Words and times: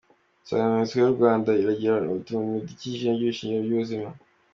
Insanganyamatsiko 0.41 0.97
y’ 0.99 1.05
uyu 1.05 1.17
mwaka 1.17 1.51
iragira 1.61 1.93
iti 1.97 2.07
"Umuntu 2.07 2.31
n’ 2.33 2.47
ibidukikije, 2.55 3.03
nibyo 3.07 3.29
shingiro 3.37 3.61
ry’ 3.65 3.73
ubuzima". 3.77 4.09